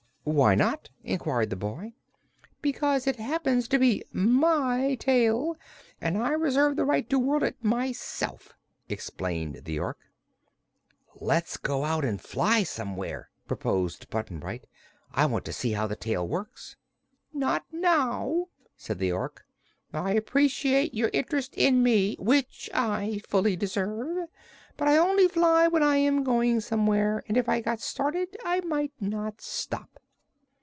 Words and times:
"Why 0.23 0.53
not?" 0.53 0.91
inquired 1.03 1.49
the 1.49 1.55
boy. 1.55 1.93
"Because 2.61 3.07
it 3.07 3.15
happens 3.15 3.67
to 3.69 3.79
be 3.79 4.03
my 4.13 4.93
tail, 4.99 5.57
and 5.99 6.15
I 6.15 6.29
reserve 6.33 6.75
the 6.75 6.85
right 6.85 7.09
to 7.09 7.17
whirl 7.17 7.43
it 7.43 7.55
myself," 7.63 8.53
explained 8.87 9.65
the 9.65 9.79
Ork. 9.79 9.97
"Let's 11.15 11.57
go 11.57 11.85
out 11.85 12.05
and 12.05 12.21
fly 12.21 12.61
somewhere," 12.61 13.31
proposed 13.47 14.11
Button 14.11 14.39
Bright. 14.39 14.67
"I 15.11 15.25
want 15.25 15.43
to 15.45 15.51
see 15.53 15.71
how 15.71 15.87
the 15.87 15.95
tail 15.95 16.27
works." 16.27 16.75
"Not 17.33 17.65
now," 17.71 18.45
said 18.77 18.99
the 18.99 19.11
Ork. 19.11 19.43
"I 19.91 20.11
appreciate 20.13 20.93
your 20.93 21.09
interest 21.13 21.55
in 21.55 21.81
me, 21.81 22.15
which 22.19 22.69
I 22.75 23.23
fully 23.27 23.55
deserve; 23.55 24.29
but 24.77 24.87
I 24.87 24.97
only 24.97 25.27
fly 25.27 25.67
when 25.67 25.81
I 25.81 25.97
am 25.97 26.23
going 26.23 26.59
somewhere, 26.61 27.23
and 27.27 27.37
if 27.37 27.49
I 27.49 27.59
got 27.59 27.81
started 27.81 28.37
I 28.45 28.59
might 28.59 28.93
not 28.99 29.41
stop." 29.41 29.97